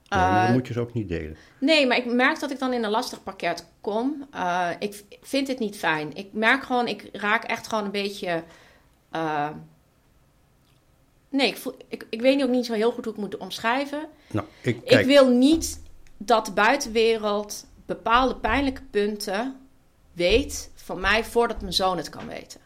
[0.02, 1.36] Ja, maar dan moet je ze ook niet delen.
[1.60, 4.26] Nee, maar ik merk dat ik dan in een lastig pakket kom.
[4.34, 6.14] Uh, ik vind het niet fijn.
[6.14, 8.44] Ik merk gewoon, ik raak echt gewoon een beetje.
[9.12, 9.48] Uh,
[11.28, 14.08] nee, ik, voel, ik, ik weet ook niet zo heel goed hoe ik moet omschrijven.
[14.30, 15.00] Nou, ik, kijk...
[15.00, 15.80] ik wil niet
[16.16, 19.56] dat de buitenwereld bepaalde pijnlijke punten
[20.12, 22.60] weet van mij voordat mijn zoon het kan weten.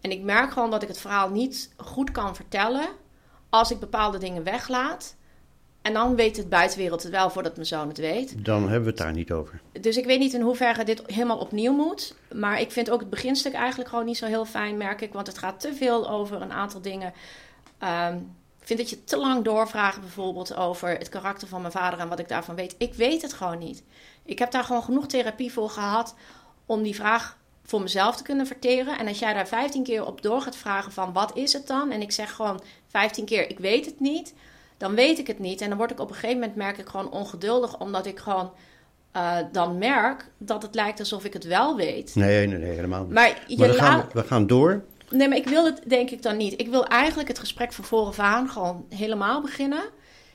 [0.00, 2.88] En ik merk gewoon dat ik het verhaal niet goed kan vertellen
[3.50, 5.16] als ik bepaalde dingen weglaat.
[5.82, 8.44] En dan weet het buitenwereld het wel voordat mijn zoon het weet.
[8.44, 9.60] Dan hebben we het daar niet over.
[9.80, 12.14] Dus ik weet niet in hoeverre dit helemaal opnieuw moet.
[12.34, 15.12] Maar ik vind ook het beginstuk eigenlijk gewoon niet zo heel fijn, merk ik.
[15.12, 17.12] Want het gaat te veel over een aantal dingen.
[17.82, 21.98] Um, ik vind dat je te lang doorvraagt bijvoorbeeld over het karakter van mijn vader
[21.98, 22.74] en wat ik daarvan weet.
[22.78, 23.82] Ik weet het gewoon niet.
[24.24, 26.14] Ik heb daar gewoon genoeg therapie voor gehad
[26.66, 28.98] om die vraag voor mezelf te kunnen verteren.
[28.98, 31.90] En als jij daar 15 keer op door gaat vragen van wat is het dan?
[31.90, 34.34] En ik zeg gewoon 15 keer ik weet het niet
[34.78, 35.60] dan weet ik het niet.
[35.60, 38.52] En dan word ik op een gegeven moment merk ik gewoon ongeduldig, omdat ik gewoon
[39.16, 42.14] uh, dan merk dat het lijkt alsof ik het wel weet.
[42.14, 43.12] Nee, nee, nee helemaal niet.
[43.12, 44.84] Maar, je maar we, gaan, we gaan door.
[45.10, 46.60] Nee, maar ik wil het denk ik dan niet.
[46.60, 49.82] Ik wil eigenlijk het gesprek van voren aan gewoon helemaal beginnen.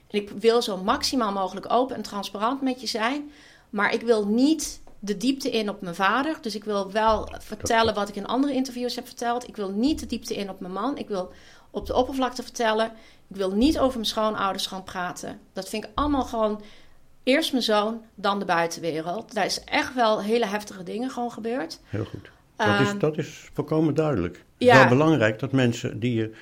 [0.07, 3.31] En ik wil zo maximaal mogelijk open en transparant met je zijn.
[3.69, 6.37] Maar ik wil niet de diepte in op mijn vader.
[6.41, 9.47] Dus ik wil wel vertellen wat ik in andere interviews heb verteld.
[9.47, 10.97] Ik wil niet de diepte in op mijn man.
[10.97, 11.31] Ik wil
[11.73, 12.91] op de oppervlakte vertellen.
[13.27, 15.39] Ik wil niet over mijn schoonouders gaan praten.
[15.53, 16.61] Dat vind ik allemaal gewoon
[17.23, 19.33] eerst mijn zoon, dan de buitenwereld.
[19.33, 21.79] Daar is echt wel hele heftige dingen gewoon gebeurd.
[21.83, 22.31] Heel goed.
[22.55, 24.35] Dat, is, ehm, dat is volkomen duidelijk.
[24.35, 26.35] Het is wel belangrijk dat mensen die je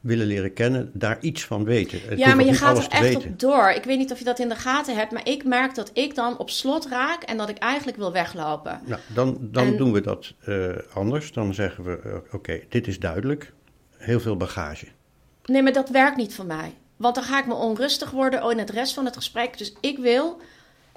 [0.00, 2.00] willen leren kennen, daar iets van weten.
[2.08, 3.70] Het ja, maar je gaat er echt op door.
[3.70, 6.14] Ik weet niet of je dat in de gaten hebt, maar ik merk dat ik
[6.14, 8.80] dan op slot raak en dat ik eigenlijk wil weglopen.
[8.84, 11.32] Nou, dan, dan doen we dat uh, anders.
[11.32, 13.52] Dan zeggen we, uh, oké, dit is duidelijk.
[13.98, 14.86] Heel veel bagage.
[15.44, 16.74] Nee, maar dat werkt niet voor mij.
[16.96, 19.58] Want dan ga ik me onrustig worden in het rest van het gesprek.
[19.58, 20.40] Dus ik wil,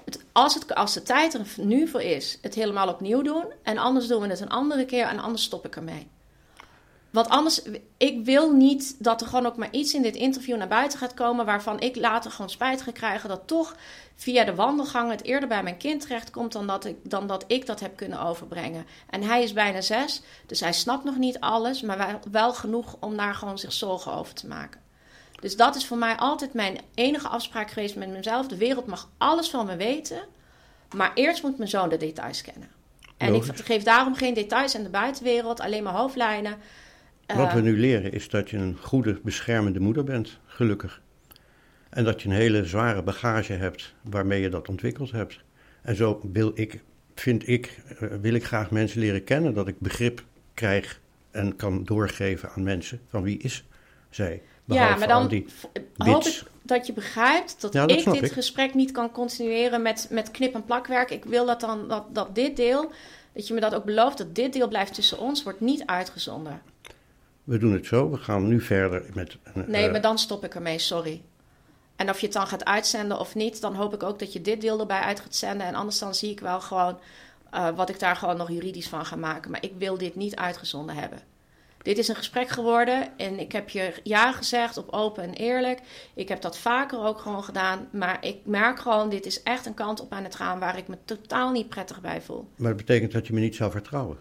[0.04, 3.44] het, als, het, als de tijd er nu voor is, het helemaal opnieuw doen.
[3.62, 6.08] En anders doen we het een andere keer en anders stop ik ermee.
[7.12, 7.62] Want anders,
[7.96, 11.14] ik wil niet dat er gewoon ook maar iets in dit interview naar buiten gaat
[11.14, 13.76] komen waarvan ik later gewoon spijt ga krijgen dat toch
[14.16, 17.66] via de wandelgang het eerder bij mijn kind terechtkomt dan dat ik, dan dat, ik
[17.66, 18.86] dat heb kunnen overbrengen.
[19.10, 23.16] En hij is bijna zes, dus hij snapt nog niet alles, maar wel genoeg om
[23.16, 24.80] daar gewoon zich zorgen over te maken.
[25.40, 28.46] Dus dat is voor mij altijd mijn enige afspraak geweest met mezelf.
[28.46, 30.22] De wereld mag alles van me weten,
[30.94, 32.70] maar eerst moet mijn zoon de details kennen.
[33.16, 36.58] En ik geef daarom geen details aan de buitenwereld, alleen maar hoofdlijnen.
[37.36, 41.02] Wat we nu leren is dat je een goede, beschermende moeder bent, gelukkig.
[41.90, 45.40] En dat je een hele zware bagage hebt waarmee je dat ontwikkeld hebt.
[45.82, 46.82] En zo wil ik,
[47.14, 51.84] vind ik, eh, wil ik graag mensen leren kennen, dat ik begrip krijg en kan
[51.84, 53.64] doorgeven aan mensen van wie is
[54.10, 54.42] zij.
[54.64, 55.46] ja, maar dan die
[55.96, 58.32] hoop ik dat je begrijpt dat, Ja, dat ik dit ik.
[58.32, 61.10] gesprek niet kan continueren met, met knip- en plakwerk.
[61.10, 62.92] Ik wil dat dan dat, dat dit deel,
[63.32, 66.62] dat je me dat ook belooft, dat dit deel blijft tussen ons, wordt niet uitgezonden.
[67.44, 69.36] We doen het zo, we gaan nu verder met...
[69.42, 71.22] een, Nee, eh, maar dan stop ik ermee, sorry.
[71.96, 74.40] En of je het dan gaat uitzenden of niet, dan hoop ik ook dat je
[74.40, 75.66] dit deel erbij uit gaat zenden.
[75.66, 76.98] En anders dan zie ik wel gewoon
[77.50, 79.50] eh, wat ik daar gewoon nog juridisch van ga maken.
[79.50, 81.18] Maar ik wil dit niet uitgezonden hebben.
[81.82, 85.80] Dit is een gesprek geworden en ik heb je ja gezegd op open en eerlijk.
[86.14, 87.88] Ik heb dat vaker ook gewoon gedaan.
[87.90, 90.88] Maar ik merk gewoon, dit is echt een kant op aan het gaan waar ik
[90.88, 92.48] me totaal niet prettig bij voel.
[92.56, 94.18] Maar dat betekent dat je me niet zou vertrouwen.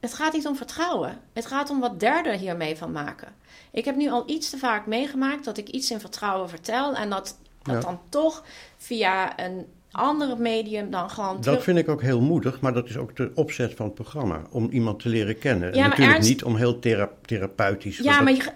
[0.00, 1.18] Het gaat niet om vertrouwen.
[1.32, 3.28] Het gaat om wat derden hiermee van maken.
[3.70, 6.94] Ik heb nu al iets te vaak meegemaakt dat ik iets in vertrouwen vertel.
[6.94, 7.80] En dat, dat Ja.
[7.80, 8.44] dan toch
[8.76, 11.62] via een andere medium dan gewoon Dat terug...
[11.62, 14.42] vind ik ook heel moedig, maar dat is ook de opzet van het programma.
[14.50, 15.68] Om iemand te leren kennen.
[15.68, 17.98] En Ja, maar natuurlijk Ernst- niet om heel thera- therapeutisch...
[17.98, 18.52] Ja, maar dat-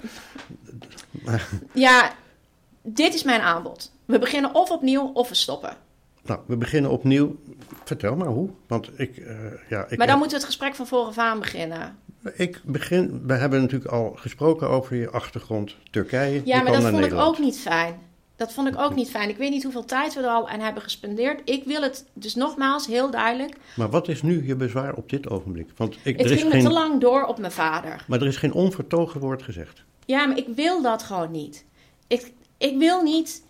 [1.11, 1.39] je...
[1.73, 2.13] Ja,
[2.83, 3.93] dit is mijn aanbod.
[4.05, 5.77] We beginnen of opnieuw of we stoppen.
[6.25, 7.37] Nou, we beginnen opnieuw.
[7.85, 8.51] Vertel maar hoe.
[8.67, 9.17] Want ik...
[9.17, 9.37] eh,
[9.69, 11.99] ja, ik maar dan moeten we het gesprek van voren aan beginnen.
[12.35, 13.23] Ik begin...
[13.27, 16.43] We hebben natuurlijk al gesproken over je achtergrond Turkije.
[16.45, 17.99] Ja, maar dat vond ik ook niet fijn.
[18.37, 19.29] Dat vond ik ook niet fijn.
[19.29, 21.41] Ik weet niet hoeveel tijd we er al aan hebben gespendeerd.
[21.45, 23.57] Ik wil het dus nogmaals heel duidelijk.
[23.77, 25.71] Maar wat is nu je bezwaar op dit ogenblik?
[25.77, 28.05] Want ik, Het er is ging me te lang door op mijn vader.
[28.09, 29.83] Maar er is geen onvertogen woord gezegd.
[30.05, 31.65] Ja, maar ik wil dat gewoon niet.
[32.07, 33.43] Ik, ik wil niet.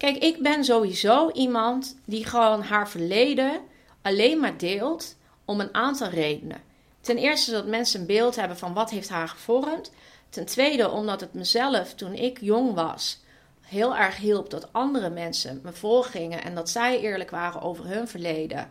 [0.00, 3.60] Kijk, ik ben sowieso iemand die gewoon haar verleden
[4.02, 6.62] alleen maar deelt om een aantal redenen.
[7.00, 9.92] Ten eerste dat mensen een beeld hebben van wat heeft haar gevormd.
[10.28, 13.20] Ten tweede omdat het mezelf toen ik jong was
[13.60, 18.08] heel erg hielp dat andere mensen me volgingen en dat zij eerlijk waren over hun
[18.08, 18.70] verleden.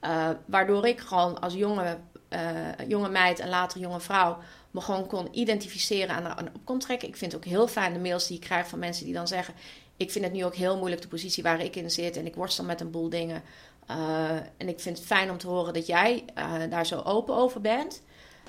[0.00, 2.40] Eh, waardoor ik gewoon als jonge, eh,
[2.88, 4.38] jonge meid en later jonge vrouw
[4.70, 7.08] me gewoon kon identificeren en op kon trekken.
[7.08, 9.28] Ik vind het ook heel fijn de mails die ik krijg van mensen die dan
[9.28, 9.54] zeggen:
[9.98, 12.34] Ik vind het nu ook heel moeilijk de positie waar ik in zit en ik
[12.34, 13.42] worstel met een boel dingen.
[13.86, 17.34] Eh, en ik vind het fijn om te horen dat jij eh, daar zo open
[17.34, 18.02] over bent.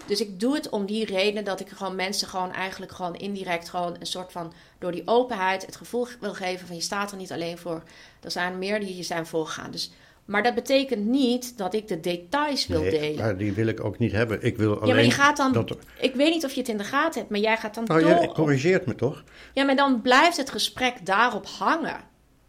[0.05, 3.69] Dus ik doe het om die reden dat ik gewoon mensen gewoon eigenlijk gewoon indirect
[3.69, 7.17] gewoon een soort van door die openheid het gevoel wil geven van je staat er
[7.17, 7.83] niet alleen voor.
[8.21, 9.71] Er zijn meer die je zijn voorgegaan.
[9.71, 9.91] Dus,
[10.29, 13.25] maar dat betekent niet dat ik de details wil Nee, delen.
[13.25, 14.41] maar die wil ik ook niet hebben.
[14.41, 15.51] Ik wil alleen ja, maar je gaat dan.
[15.51, 15.77] dat...
[15.99, 18.05] Ik weet niet of je het in de gaten hebt, maar jij gaat dan Nou,
[18.05, 19.23] jij corrigeert me toch?
[19.53, 21.95] Ja, maar dan blijft het gesprek daarop hangen.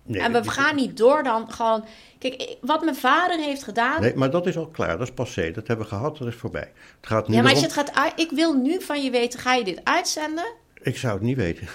[0.03, 1.85] Nee, en we die- gaan niet door dan gewoon.
[2.19, 4.01] Kijk, wat mijn vader heeft gedaan.
[4.01, 4.99] Nee, maar dat is al klaar.
[4.99, 5.51] Dat is passé.
[5.51, 6.19] Dat hebben we gehad.
[6.19, 6.73] Dat is voorbij.
[7.01, 8.12] Het gaat nu ja, maar als je het gaat.
[8.21, 10.53] Ik wil nu van je weten, ga je dit uitzenden?
[10.83, 11.69] Ik zou het niet weten.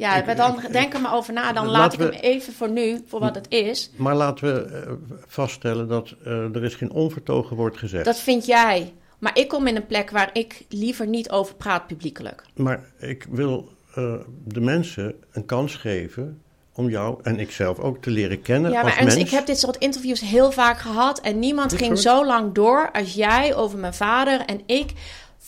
[0.00, 1.52] Ja, Ik- maar dan ik- denk er maar over na.
[1.52, 3.90] Dan laat ik we- hem even voor nu, voor wat het is.
[3.96, 4.92] Maar laten we eh,
[5.26, 8.04] vaststellen dat eh, er is geen onvertogen woord gezegd.
[8.04, 8.92] Dat vind jij.
[9.18, 12.42] Maar ik kom in een plek waar ik liever niet over praat publiekelijk.
[12.56, 16.42] Maar ik wil eh, de mensen een kans geven
[16.74, 19.16] om jou en ikzelf ook te leren kennen Ja, als maar mens.
[19.16, 21.20] ik heb dit soort interviews heel vaak gehad.
[21.20, 22.16] En niemand Dit ging soort?
[22.16, 24.40] zo lang door als jij over mijn vader.
[24.40, 24.92] En ik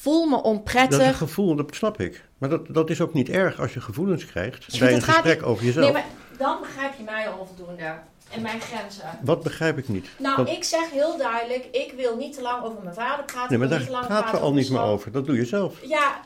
[0.02, 1.16] voel me Dat onprettig.
[1.16, 2.24] gevoel, dat snap ik.
[2.38, 5.42] Maar dat, dat is ook niet erg als je gevoelens krijgt bij een dat gesprek
[5.46, 5.84] over jezelf.
[5.84, 6.04] Nee, maar
[6.38, 7.94] dan begrijp je mij al onvoldoende.
[8.30, 9.18] En mijn grenzen.
[9.22, 10.08] Wat begrijp ik niet?
[10.18, 13.50] Nou, Dat- ik zeg heel duidelijk, ik wil niet te lang over mijn vader praten.
[13.50, 15.12] nee, maar daar niet te lang praten we praten al niet meer over.
[15.12, 15.86] Dat doe je zelf.
[15.86, 16.20] Ja,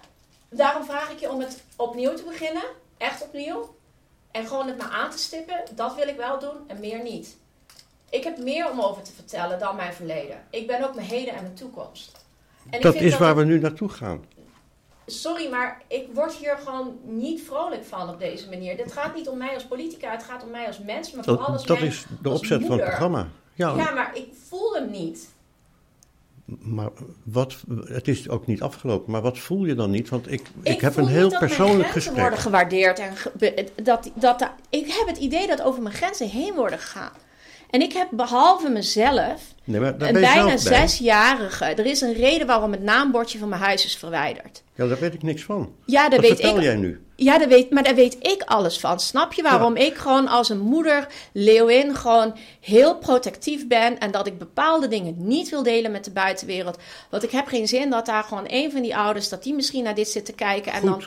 [0.51, 2.62] daarom vraag ik je om het opnieuw te beginnen.
[2.97, 3.77] Echt opnieuw.
[4.31, 5.61] En gewoon het maar aan te stippen.
[5.75, 7.37] Dat wil ik wel doen en meer niet.
[8.11, 10.37] Ik heb meer om over te vertellen dan mijn verleden.
[10.51, 12.25] Ik ben ook mijn heden en mijn toekomst.
[12.71, 14.25] En dat is dat waar het- we nu naartoe gaan.
[15.07, 18.77] Sorry, maar ik word hier gewoon niet vrolijk van op deze manier.
[18.77, 21.47] Dit gaat niet om mij als politica, het gaat om mij als mens, maar vooral
[21.47, 23.29] als dat mijn- is de opzet van het programma.
[23.55, 25.29] Ja, Ja, maar ik voel hem niet.
[26.45, 26.91] maar
[27.23, 29.13] wat, het is ook niet afgelopen.
[29.13, 30.09] Maar wat voel je dan niet?
[30.09, 32.21] Want ik, ik, Ik heb een heel dat mijn persoonlijk grenzen gesprek.
[32.21, 32.99] worden gewaardeerd.
[32.99, 37.13] En ge- dat, dat, ik heb het idee dat over mijn grenzen heen worden gegaan.
[37.77, 40.57] En ik heb behalve mezelf Nee, maar een ben je bijna bij.
[40.59, 41.65] zesjarige.
[41.65, 44.62] Er is een reden waarom het naambordje van mijn huis is verwijderd.
[44.75, 45.73] Ja, daar weet ik niks van.
[45.87, 46.62] Ja, daar weet vertel ik.
[46.62, 47.01] jij nu?
[47.17, 49.01] Ja, daar weet, maar daar weet ik alles van.
[49.01, 53.99] Snap je waarom ik gewoon als een moeder, leeuwin, gewoon heel protectief ben.
[53.99, 56.79] En dat ik bepaalde dingen niet wil delen met de buitenwereld.
[57.11, 59.85] Want ik heb geen zin dat daar gewoon een van die ouders, dat die misschien
[59.85, 60.73] naar dit zit te kijken.
[60.73, 60.89] En Goed.
[60.91, 61.03] dan,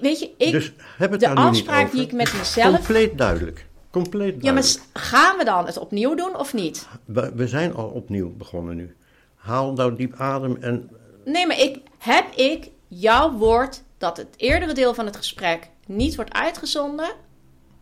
[0.00, 2.74] weet je, ik, dus heb het de afspraak die ik met mezelf.
[2.74, 3.66] Compleet duidelijk.
[3.94, 6.86] Compleet Ja, maar gaan we dan het opnieuw doen of niet?
[7.04, 8.96] We, we zijn al opnieuw begonnen nu.
[9.34, 10.90] Haal nou diep adem en
[11.24, 16.16] Nee, maar ik, heb ik jouw woord dat het eerdere deel van het gesprek niet
[16.16, 17.14] wordt uitgezonden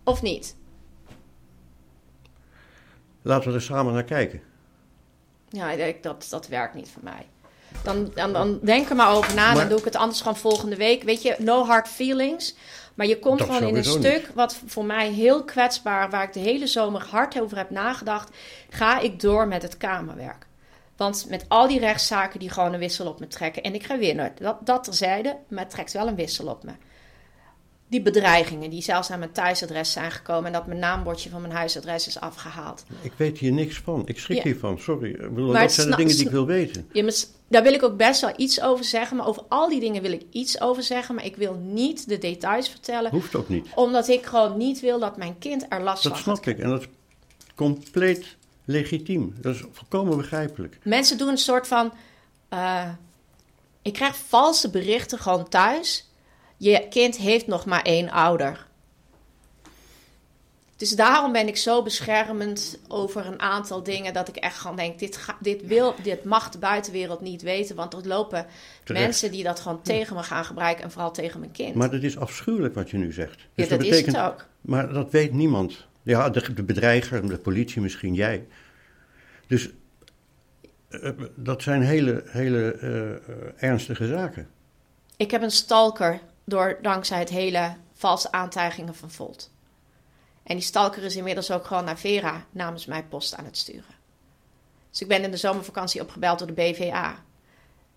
[0.05, 0.57] of niet?
[3.23, 4.43] laten we er samen naar kijken.
[5.49, 7.27] Ja, dat, dat werkt niet voor mij.
[7.85, 9.47] Dan, dan, dan denk er maar over na.
[9.47, 11.03] Maar- dan doe ik het anders gewoon volgende week.
[11.03, 12.55] Weet je, no hard feelings.
[12.95, 16.33] Maar je komt Dat gewoon in een stuk wat voor mij heel kwetsbaar, waar ik
[16.33, 18.37] de hele zomer hard over heb nagedacht,
[18.69, 20.47] ga ik door met het kamerwerk.
[20.97, 23.63] Want met al die rechtszaken die gewoon een wissel op me trekken.
[23.63, 24.33] En ik ga winnen.
[24.39, 26.73] Dat, dat terzijde, maar het trekt wel een wissel op me.
[27.93, 30.47] Die bedreigingen die zelfs aan mijn thuisadres zijn gekomen.
[30.47, 32.85] En dat mijn naambordje van mijn huisadres is afgehaald.
[33.01, 34.03] Ik weet hier niks van.
[34.07, 34.43] Ik schrik Ja.
[34.43, 35.11] hiervan, sorry.
[35.11, 36.89] Ik bedoel, Maar dat zijn de dingen die ik wil weten.
[36.93, 37.15] Ja, maar
[37.49, 39.17] daar wil ik ook best wel iets over zeggen.
[39.17, 41.15] Maar over al die dingen wil ik iets over zeggen.
[41.15, 43.11] Maar ik wil niet de details vertellen.
[43.11, 43.67] Hoeft ook niet.
[43.75, 46.59] Omdat ik gewoon niet wil dat mijn kind er last Dat van snap ik.
[46.63, 46.87] En dat is
[47.55, 49.35] compleet legitiem.
[49.41, 50.79] Dat is volkomen begrijpelijk.
[50.83, 51.93] Mensen doen een soort van.
[52.49, 52.89] eh,
[53.83, 56.07] ik krijg valse berichten gewoon thuis.
[56.63, 58.67] Je kind heeft nog maar één ouder.
[60.77, 64.99] Dus daarom ben ik zo beschermend over een aantal dingen dat ik echt gewoon denk:
[64.99, 67.77] dit, ga, dit, wil, dit mag de buitenwereld niet weten.
[67.77, 68.47] Want er lopen
[68.85, 69.05] Terecht.
[69.05, 71.75] mensen die dat gewoon tegen me gaan gebruiken en vooral tegen mijn kind.
[71.75, 73.41] Maar dat is afschuwelijk wat je nu zegt.
[73.41, 74.47] ja, Dus dat is het ook.
[74.61, 75.87] Maar dat weet niemand.
[76.03, 78.47] Ja, de, de bedreiger, de politie, misschien jij.
[79.47, 79.71] Dus
[80.89, 83.19] eh, dat zijn hele, hele eh, eh,
[83.57, 84.49] ernstige zaken.
[85.17, 89.51] Ik heb een stalker door, dankzij het hele valse aantijgingen van Volt.
[90.43, 93.95] En die stalker is inmiddels ook gewoon naar Vera namens mij post aan het sturen.
[94.91, 97.23] Dus ik ben in de zomervakantie opgebeld door de BVA.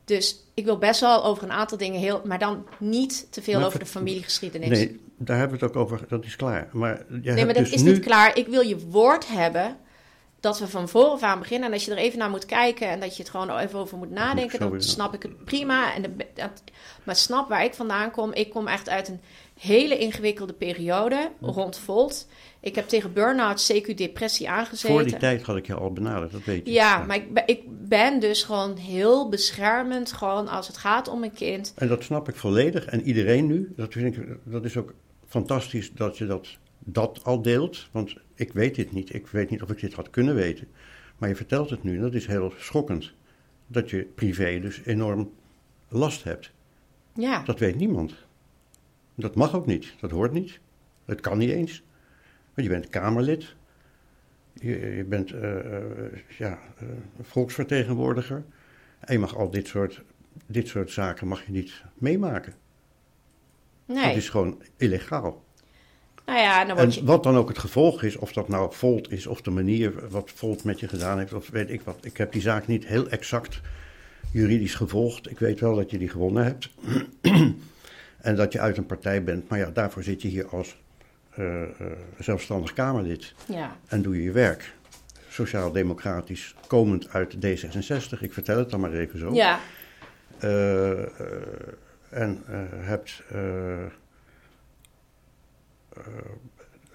[0.06, 3.64] Dus ik wil best wel over een aantal dingen heel, maar dan niet te veel
[3.64, 4.70] over de familiegeschiedenis.
[4.70, 6.06] Nee, daar hebben we het ook over.
[6.08, 6.70] Dat is klaar.
[6.72, 7.92] Maar jij Nee, hebt maar dat dus is nu...
[7.92, 8.38] niet klaar.
[8.38, 9.78] Ik wil je woord hebben
[10.46, 11.68] dat we van vooraf aan beginnen.
[11.68, 13.98] En als je er even naar moet kijken en dat je het gewoon even over
[13.98, 15.94] moet nadenken, dan snap ik het prima.
[15.94, 16.64] En de- dat,
[17.04, 18.34] maar snap waar ik vandaan kom.
[18.34, 19.20] Ik kom echt uit een
[19.60, 22.28] hele ingewikkelde periode rond Volt.
[22.60, 24.90] Ik heb tegen burn-out, CQ-depressie aangezeten.
[24.96, 26.72] Voor die tijd had ik je al benaderd, dat weet je.
[26.74, 31.24] Ja, maar ik ben, ik ben dus gewoon heel beschermend, gewoon als het gaat om
[31.24, 31.74] een kind.
[31.76, 32.86] En dat snap ik volledig.
[32.86, 34.94] En iedereen nu, dat, vind ik, dat is ook
[35.28, 36.48] fantastisch dat je dat,
[36.80, 37.88] dat al deelt.
[37.92, 39.14] Want ik weet dit niet.
[39.14, 40.68] Ik weet niet of ik dit had kunnen weten.
[41.18, 43.14] Maar je vertelt het nu en dat is heel schokkend.
[43.68, 45.32] Dat je privé dus enorm
[45.88, 46.52] last hebt.
[47.14, 48.16] Ja, Dat weet niemand.
[49.16, 49.94] Dat mag ook niet.
[50.00, 50.60] Dat hoort niet.
[51.06, 51.84] Het kan niet eens.
[52.54, 53.56] Want je bent Kamerlid.
[54.54, 56.88] Je, je bent eh, eh, ja, eh,
[57.22, 58.44] volksvertegenwoordiger.
[59.00, 60.04] En je mag al dit soort,
[60.46, 62.54] dit soort zaken mag je niet meemaken.
[63.86, 64.08] nee.
[64.08, 65.44] Dat is gewoon illegaal.
[66.26, 67.00] Nou ja, dan word je...
[67.00, 70.10] En wat dan ook het gevolg is, of dat nou Volt is, of de manier
[70.10, 71.98] wat Volt met je gedaan heeft, of weet ik wat.
[72.02, 73.62] Ik heb die zaak niet heel exact
[74.32, 75.30] juridisch gevolgd.
[75.30, 76.70] Ik weet wel dat je die gewonnen hebt.
[78.22, 79.50] en dat je uit een partij bent.
[79.50, 80.76] Maar ja, daarvoor zit je hier als
[81.30, 81.70] eh, eh,
[82.20, 83.34] zelfstandig Kamerlid.
[83.46, 84.74] Ja, En doe je je werk.
[85.30, 88.20] Sociaal-democratisch, komend uit D66.
[88.20, 89.34] Ik vertel het dan maar even zo.
[89.34, 89.60] ja.
[90.40, 91.00] Eh,
[92.10, 92.44] en
[92.76, 93.24] hebt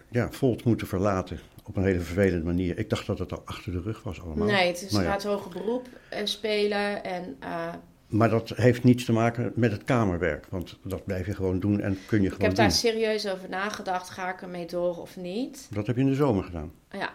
[0.09, 2.79] ja, Volt moeten verlaten op een hele vervelende manier.
[2.79, 4.47] Ik dacht dat het al achter de rug was allemaal.
[4.47, 5.11] Nee, het is, Maar ja.
[5.11, 7.37] gaat hoger beroep eh, spelen en...
[7.41, 7.69] eh,
[8.07, 10.47] Maar dat heeft niets te maken met het kamerwerk.
[10.51, 12.77] Want dat blijf je gewoon doen en kun je Ik gewoon heb daar doen.
[12.77, 14.11] serieus over nagedacht.
[14.11, 15.69] Ga ik ermee door of niet?
[15.71, 16.73] Dat heb je in de zomer gedaan.
[16.91, 17.11] Ja,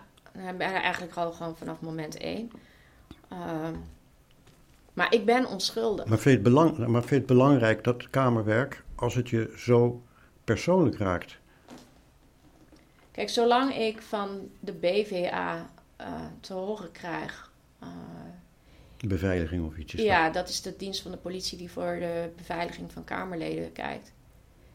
[0.52, 2.52] ik eigenlijk al gewoon vanaf moment één.
[3.30, 3.74] Ehm,
[4.94, 6.06] maar ik ben onschuldig.
[6.06, 9.54] Maar vind, je het belang, maar vind je het belangrijk dat kamerwerk, als het je
[9.58, 10.02] zo
[10.44, 11.38] persoonlijk raakt...
[13.16, 16.08] Kijk, zolang ik van de BVA eh,
[16.40, 17.52] te horen krijg...
[17.80, 17.88] eh,
[18.98, 22.92] beveiliging of iets ja, dat is de dienst van de politie die voor de beveiliging
[22.92, 24.12] van Kamerleden kijkt.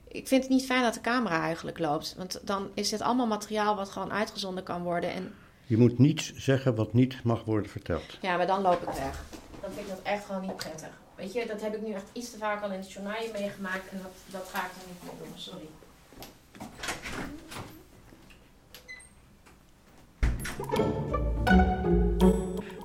[0.09, 2.15] Ik vind het niet fijn dat de camera eigenlijk loopt.
[2.17, 5.13] Want dan is dit allemaal materiaal wat gewoon uitgezonden kan worden.
[5.13, 5.35] En
[5.67, 8.19] Je moet niets zeggen wat niet mag worden verteld.
[8.21, 9.25] Ja, maar dan loop ik weg.
[9.61, 11.01] Dan vind ik dat echt gewoon niet prettig.
[11.15, 13.89] Weet je, dat heb ik nu echt iets te vaak al in het journaal meegemaakt.
[13.91, 15.69] En dat, dat ga ik dan niet meer doen, sorry.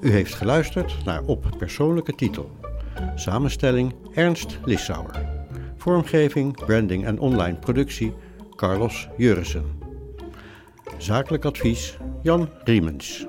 [0.01, 2.51] U heeft geluisterd naar Op Persoonlijke Titel.
[3.15, 5.29] Samenstelling Ernst Lissauer.
[5.77, 8.13] Vormgeving, branding en online productie
[8.55, 9.65] Carlos Jurissen.
[10.97, 13.27] Zakelijk advies Jan Riemens.